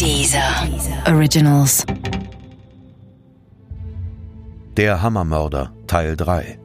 [0.00, 0.68] Dieser
[1.06, 1.84] Originals.
[4.76, 6.58] Der Hammermörder Teil 3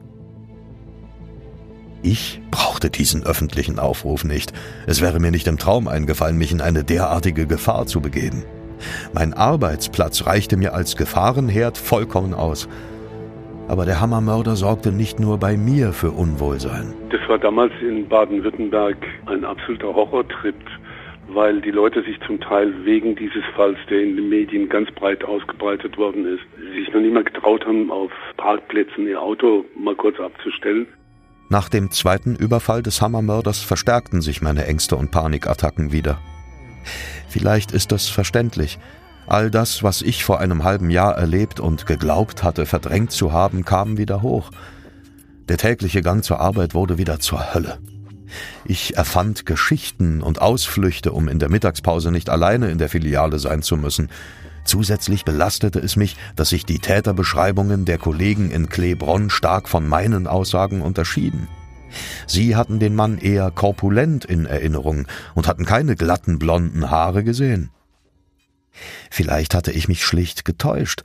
[2.02, 4.52] Ich brauchte diesen öffentlichen Aufruf nicht.
[4.86, 8.44] Es wäre mir nicht im Traum eingefallen, mich in eine derartige Gefahr zu begeben.
[9.12, 12.68] Mein Arbeitsplatz reichte mir als Gefahrenherd vollkommen aus.
[13.68, 16.94] Aber der Hammermörder sorgte nicht nur bei mir für Unwohlsein.
[17.10, 20.56] Das war damals in Baden-Württemberg ein absoluter Horrortrip,
[21.28, 25.22] weil die Leute sich zum Teil wegen dieses Falls, der in den Medien ganz breit
[25.24, 26.42] ausgebreitet worden ist,
[26.74, 30.86] sich noch nicht mal getraut haben, auf Parkplätzen ihr Auto mal kurz abzustellen.
[31.50, 36.18] Nach dem zweiten Überfall des Hammermörders verstärkten sich meine Ängste und Panikattacken wieder.
[37.28, 38.78] Vielleicht ist das verständlich.
[39.26, 43.64] All das, was ich vor einem halben Jahr erlebt und geglaubt hatte, verdrängt zu haben,
[43.64, 44.50] kam wieder hoch.
[45.48, 47.78] Der tägliche Gang zur Arbeit wurde wieder zur Hölle.
[48.64, 53.62] Ich erfand Geschichten und Ausflüchte, um in der Mittagspause nicht alleine in der Filiale sein
[53.62, 54.10] zu müssen.
[54.64, 60.26] Zusätzlich belastete es mich, dass sich die Täterbeschreibungen der Kollegen in Klebronn stark von meinen
[60.26, 61.48] Aussagen unterschieden.
[62.26, 67.70] Sie hatten den Mann eher korpulent in Erinnerung und hatten keine glatten blonden Haare gesehen.
[69.10, 71.02] Vielleicht hatte ich mich schlicht getäuscht.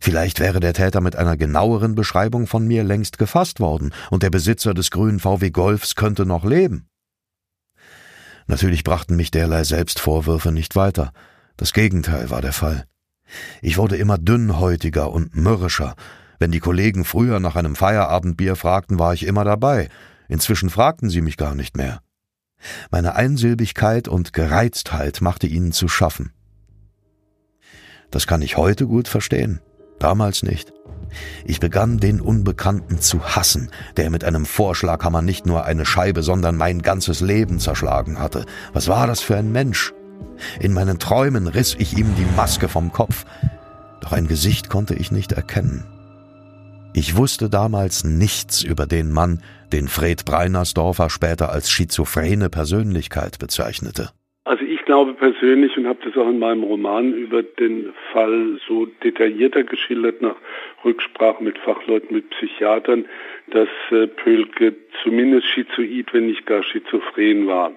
[0.00, 4.30] Vielleicht wäre der Täter mit einer genaueren Beschreibung von mir längst gefasst worden und der
[4.30, 6.88] Besitzer des grünen VW Golfs könnte noch leben.
[8.46, 11.12] Natürlich brachten mich derlei Selbstvorwürfe nicht weiter.
[11.56, 12.84] Das Gegenteil war der Fall.
[13.60, 15.96] Ich wurde immer dünnhäutiger und mürrischer.
[16.38, 19.88] Wenn die Kollegen früher nach einem Feierabendbier fragten, war ich immer dabei.
[20.28, 22.00] Inzwischen fragten sie mich gar nicht mehr.
[22.90, 26.32] Meine Einsilbigkeit und Gereiztheit machte ihnen zu schaffen.
[28.10, 29.60] Das kann ich heute gut verstehen,
[29.98, 30.72] damals nicht.
[31.44, 36.56] Ich begann den Unbekannten zu hassen, der mit einem Vorschlaghammer nicht nur eine Scheibe, sondern
[36.56, 38.44] mein ganzes Leben zerschlagen hatte.
[38.72, 39.92] Was war das für ein Mensch?
[40.60, 43.24] In meinen Träumen riss ich ihm die Maske vom Kopf,
[44.00, 45.84] doch ein Gesicht konnte ich nicht erkennen.
[46.92, 49.42] Ich wusste damals nichts über den Mann,
[49.72, 54.10] den Fred Breinersdorfer später als schizophrene Persönlichkeit bezeichnete.
[54.86, 59.64] Ich glaube persönlich und habe das auch in meinem Roman über den Fall so detaillierter
[59.64, 60.36] geschildert nach
[60.84, 63.04] Rücksprache mit Fachleuten, mit Psychiatern,
[63.48, 67.72] dass äh, Pölke zumindest schizoid, wenn nicht gar schizophren war.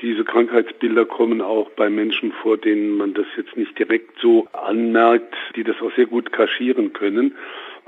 [0.00, 5.34] Diese Krankheitsbilder kommen auch bei Menschen vor, denen man das jetzt nicht direkt so anmerkt,
[5.54, 7.36] die das auch sehr gut kaschieren können.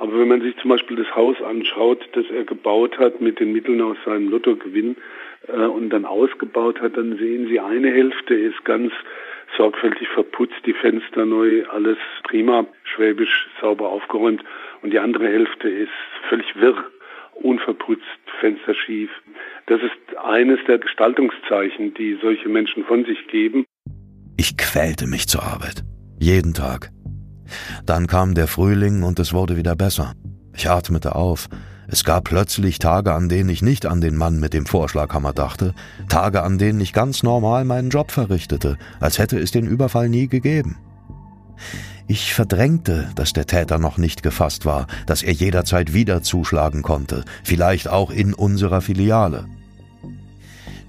[0.01, 3.53] Aber wenn man sich zum Beispiel das Haus anschaut, das er gebaut hat mit den
[3.53, 4.97] Mitteln aus seinem Lottogewinn
[5.47, 8.93] äh, und dann ausgebaut hat, dann sehen Sie, eine Hälfte ist ganz
[9.59, 14.43] sorgfältig verputzt, die Fenster neu, alles prima, schwäbisch sauber aufgeräumt
[14.81, 15.91] und die andere Hälfte ist
[16.31, 16.83] völlig wirr,
[17.35, 18.01] unverputzt,
[18.41, 19.11] Fenster schief.
[19.67, 23.67] Das ist eines der Gestaltungszeichen, die solche Menschen von sich geben.
[24.39, 25.83] Ich quälte mich zur Arbeit.
[26.19, 26.89] Jeden Tag.
[27.87, 30.15] Dann kam der Frühling und es wurde wieder besser.
[30.55, 31.49] Ich atmete auf.
[31.89, 35.75] Es gab plötzlich Tage, an denen ich nicht an den Mann mit dem Vorschlaghammer dachte,
[36.09, 40.29] Tage, an denen ich ganz normal meinen Job verrichtete, als hätte es den Überfall nie
[40.29, 40.79] gegeben.
[42.07, 47.25] Ich verdrängte, dass der Täter noch nicht gefasst war, dass er jederzeit wieder zuschlagen konnte,
[47.45, 49.47] vielleicht auch in unserer Filiale.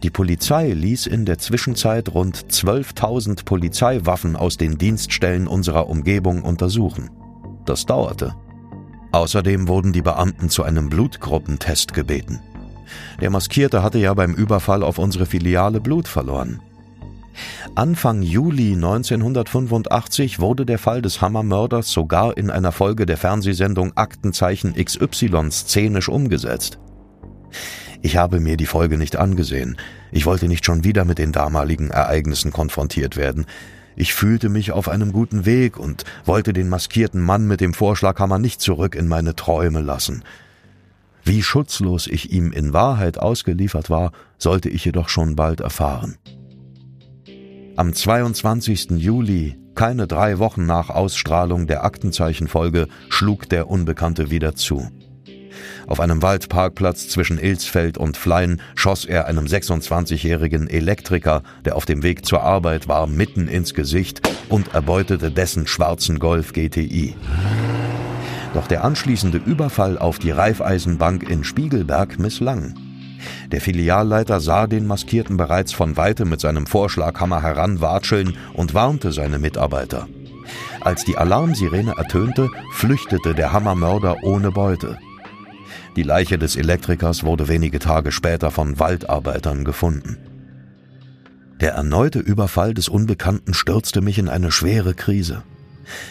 [0.03, 7.12] Die Polizei ließ in der Zwischenzeit rund 12.000 Polizeiwaffen aus den Dienststellen unserer Umgebung untersuchen.
[7.66, 8.35] Das dauerte.
[9.12, 12.39] Außerdem wurden die Beamten zu einem Blutgruppentest gebeten.
[13.19, 16.62] Der Maskierte hatte ja beim Überfall auf unsere Filiale Blut verloren.
[17.75, 24.73] Anfang Juli 1985 wurde der Fall des Hammermörders sogar in einer Folge der Fernsehsendung Aktenzeichen
[24.73, 26.79] XY szenisch umgesetzt.
[28.01, 29.78] Ich habe mir die Folge nicht angesehen.
[30.12, 33.45] Ich wollte nicht schon wieder mit den damaligen Ereignissen konfrontiert werden.
[33.95, 38.39] Ich fühlte mich auf einem guten Weg und wollte den maskierten Mann mit dem Vorschlaghammer
[38.39, 40.23] nicht zurück in meine Träume lassen.
[41.23, 46.18] Wie schutzlos ich ihm in Wahrheit ausgeliefert war, sollte ich jedoch schon bald erfahren.
[47.75, 48.91] Am 22.
[48.91, 54.89] Juli, keine drei Wochen nach Ausstrahlung der Aktenzeichenfolge, schlug der Unbekannte wieder zu.
[55.92, 62.02] Auf einem Waldparkplatz zwischen Ilsfeld und Flein schoss er einem 26-jährigen Elektriker, der auf dem
[62.02, 67.14] Weg zur Arbeit war, mitten ins Gesicht und erbeutete dessen schwarzen Golf GTI.
[68.54, 72.76] Doch der anschließende Überfall auf die Reifeisenbank in Spiegelberg misslang.
[73.52, 79.40] Der Filialleiter sah den Maskierten bereits von weitem mit seinem Vorschlaghammer heranwatscheln und warnte seine
[79.40, 80.08] Mitarbeiter.
[80.80, 84.98] Als die Alarmsirene ertönte, flüchtete der Hammermörder ohne Beute.
[85.96, 90.18] Die Leiche des Elektrikers wurde wenige Tage später von Waldarbeitern gefunden.
[91.60, 95.44] Der erneute Überfall des Unbekannten stürzte mich in eine schwere Krise.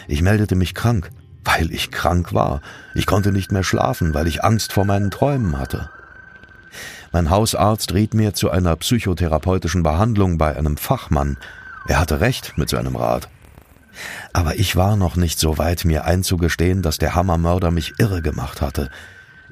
[0.07, 1.09] Ich meldete mich krank,
[1.43, 2.61] weil ich krank war.
[2.93, 5.89] Ich konnte nicht mehr schlafen, weil ich Angst vor meinen Träumen hatte.
[7.11, 11.37] Mein Hausarzt riet mir zu einer psychotherapeutischen Behandlung bei einem Fachmann.
[11.87, 13.27] Er hatte recht mit seinem Rat.
[14.31, 18.61] Aber ich war noch nicht so weit, mir einzugestehen, dass der Hammermörder mich irre gemacht
[18.61, 18.89] hatte.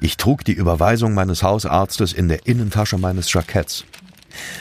[0.00, 3.84] Ich trug die Überweisung meines Hausarztes in der Innentasche meines Jacketts.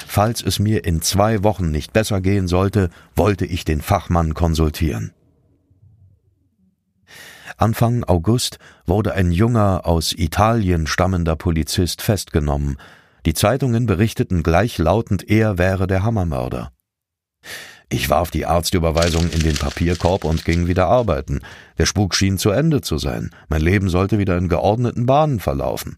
[0.06, 5.14] Falls es mir in zwei Wochen nicht besser gehen sollte, wollte ich den Fachmann konsultieren.
[7.58, 12.78] Anfang August wurde ein junger, aus Italien stammender Polizist festgenommen.
[13.26, 16.72] Die Zeitungen berichteten gleichlautend, er wäre der Hammermörder.
[17.92, 21.42] Ich warf die Arztüberweisung in den Papierkorb und ging wieder arbeiten.
[21.80, 23.32] Der Spuk schien zu Ende zu sein.
[23.50, 25.98] Mein Leben sollte wieder in geordneten Bahnen verlaufen.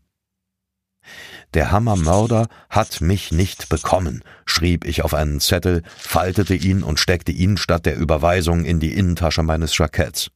[1.54, 7.34] Der Hammermörder hat mich nicht bekommen, schrieb ich auf einen Zettel, faltete ihn und steckte
[7.34, 10.32] ihn statt der Überweisung in die Innentasche meines Jacketts.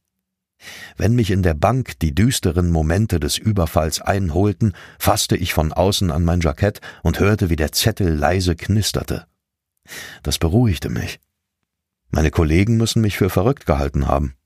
[0.98, 6.10] Wenn mich in der Bank die düsteren Momente des Überfalls einholten, fasste ich von außen
[6.10, 9.26] an mein Jackett und hörte, wie der Zettel leise knisterte.
[10.22, 11.18] Das beruhigte mich.
[12.16, 14.36] Meine Kollegen müssen mich für verrückt gehalten haben.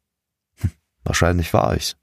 [0.57, 0.73] Hm,
[1.05, 1.95] wahrscheinlich war ich's.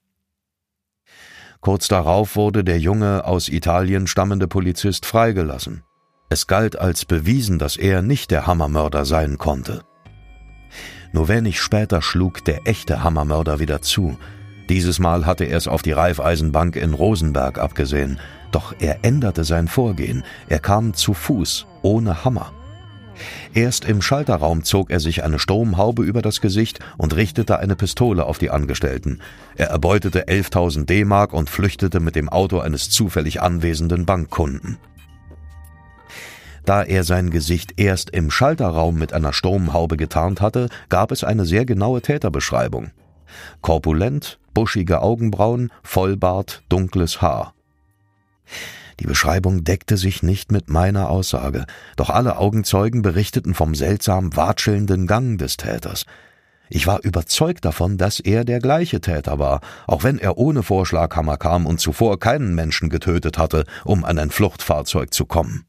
[1.59, 5.83] Kurz darauf wurde der junge, aus Italien stammende Polizist freigelassen.
[6.29, 9.83] Es galt als bewiesen, dass er nicht der Hammermörder sein konnte.
[11.11, 14.17] Nur wenig später schlug der echte Hammermörder wieder zu.
[14.69, 18.21] Dieses Mal hatte er es auf die Reifeisenbank in Rosenberg abgesehen.
[18.53, 20.23] Doch er änderte sein Vorgehen.
[20.47, 22.53] Er kam zu Fuß, ohne Hammer.
[23.53, 28.25] Erst im Schalterraum zog er sich eine Sturmhaube über das Gesicht und richtete eine Pistole
[28.25, 29.21] auf die Angestellten.
[29.55, 34.77] Er erbeutete 11.000 D-Mark und flüchtete mit dem Auto eines zufällig anwesenden Bankkunden.
[36.65, 41.45] Da er sein Gesicht erst im Schalterraum mit einer Sturmhaube getarnt hatte, gab es eine
[41.45, 42.91] sehr genaue Täterbeschreibung.
[43.61, 47.53] Korpulent, buschige Augenbrauen, Vollbart, dunkles Haar.
[48.99, 51.65] Die Beschreibung deckte sich nicht mit meiner Aussage,
[51.95, 56.05] doch alle Augenzeugen berichteten vom seltsam watschelnden Gang des Täters.
[56.69, 61.38] Ich war überzeugt davon, dass er der gleiche Täter war, auch wenn er ohne Vorschlaghammer
[61.38, 65.65] kam und zuvor keinen Menschen getötet hatte, um an ein Fluchtfahrzeug zu kommen.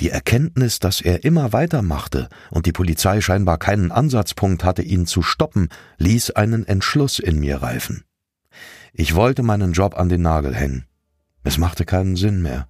[0.00, 5.22] Die Erkenntnis, dass er immer weitermachte und die Polizei scheinbar keinen Ansatzpunkt hatte, ihn zu
[5.22, 8.04] stoppen, ließ einen Entschluss in mir reifen.
[8.92, 10.87] Ich wollte meinen Job an den Nagel hängen.
[11.44, 12.66] Es machte keinen Sinn mehr.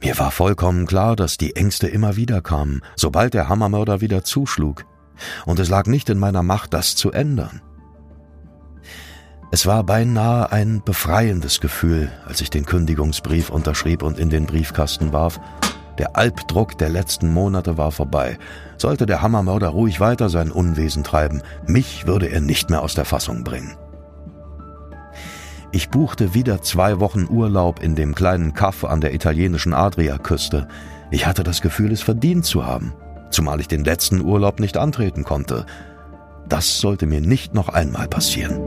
[0.00, 4.84] Mir war vollkommen klar, dass die Ängste immer wieder kamen, sobald der Hammermörder wieder zuschlug.
[5.46, 7.62] Und es lag nicht in meiner Macht, das zu ändern.
[9.50, 15.12] Es war beinahe ein befreiendes Gefühl, als ich den Kündigungsbrief unterschrieb und in den Briefkasten
[15.12, 15.38] warf
[15.98, 18.38] der Albdruck der letzten Monate war vorbei.
[18.78, 23.04] Sollte der Hammermörder ruhig weiter sein Unwesen treiben, mich würde er nicht mehr aus der
[23.04, 23.76] Fassung bringen.
[25.74, 30.68] Ich buchte wieder zwei Wochen Urlaub in dem kleinen Kaff an der italienischen Adriaküste.
[31.10, 32.92] Ich hatte das Gefühl, es verdient zu haben,
[33.30, 35.66] zumal ich den letzten Urlaub nicht antreten konnte.
[36.48, 38.60] Das sollte mir nicht noch einmal passieren.